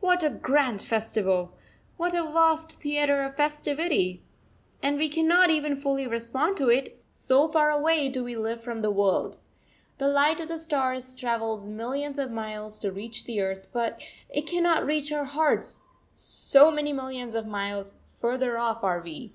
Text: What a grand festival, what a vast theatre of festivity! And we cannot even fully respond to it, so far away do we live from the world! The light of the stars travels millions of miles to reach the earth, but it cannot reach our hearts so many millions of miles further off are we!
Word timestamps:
What 0.00 0.22
a 0.22 0.28
grand 0.28 0.82
festival, 0.82 1.54
what 1.96 2.12
a 2.12 2.22
vast 2.30 2.72
theatre 2.82 3.22
of 3.22 3.34
festivity! 3.36 4.20
And 4.82 4.98
we 4.98 5.08
cannot 5.08 5.48
even 5.48 5.74
fully 5.74 6.06
respond 6.06 6.58
to 6.58 6.68
it, 6.68 7.02
so 7.14 7.48
far 7.48 7.70
away 7.70 8.10
do 8.10 8.22
we 8.22 8.36
live 8.36 8.62
from 8.62 8.82
the 8.82 8.90
world! 8.90 9.38
The 9.96 10.06
light 10.08 10.38
of 10.38 10.48
the 10.48 10.58
stars 10.58 11.14
travels 11.14 11.70
millions 11.70 12.18
of 12.18 12.30
miles 12.30 12.78
to 12.80 12.92
reach 12.92 13.24
the 13.24 13.40
earth, 13.40 13.68
but 13.72 14.02
it 14.28 14.42
cannot 14.46 14.84
reach 14.84 15.10
our 15.12 15.24
hearts 15.24 15.80
so 16.12 16.70
many 16.70 16.92
millions 16.92 17.34
of 17.34 17.46
miles 17.46 17.94
further 18.06 18.58
off 18.58 18.84
are 18.84 19.00
we! 19.00 19.32